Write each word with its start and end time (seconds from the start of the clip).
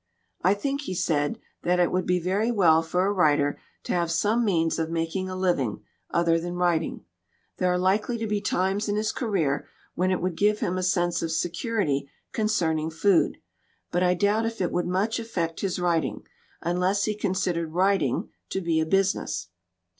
"I 0.41 0.55
think," 0.55 0.81
he 0.81 0.95
said, 0.95 1.37
"that 1.61 1.79
it 1.79 1.91
would 1.91 2.07
be 2.07 2.19
very 2.19 2.49
well 2.49 2.81
for 2.81 3.05
a 3.05 3.13
writer 3.13 3.59
to 3.83 3.93
have 3.93 4.09
some 4.09 4.43
means 4.43 4.79
of 4.79 4.89
making 4.89 5.29
a 5.29 5.35
living 5.35 5.83
other 6.09 6.39
than 6.39 6.55
writing. 6.55 7.05
There 7.57 7.71
are 7.71 7.77
likely 7.77 8.17
to 8.17 8.25
be 8.25 8.41
times 8.41 8.89
in 8.89 8.95
his 8.95 9.11
career 9.11 9.67
when 9.93 10.09
it 10.09 10.19
would 10.19 10.35
give 10.35 10.57
him 10.59 10.75
a 10.79 10.81
sense 10.81 11.21
of 11.21 11.31
security 11.31 12.09
concerning 12.31 12.89
food. 12.89 13.37
But 13.91 14.01
I 14.01 14.15
doubt 14.15 14.47
if 14.47 14.59
it 14.59 14.71
would 14.71 14.87
much 14.87 15.19
affect 15.19 15.59
his 15.59 15.77
writing, 15.77 16.23
unless 16.61 17.03
he 17.03 17.15
con 17.15 17.33
sidered 17.33 17.67
writing 17.71 18.29
to 18.49 18.59
be 18.59 18.79
a 18.79 18.87
business." 18.87 19.49